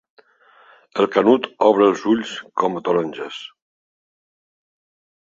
[1.03, 3.41] El canut obre els ulls com a taronges.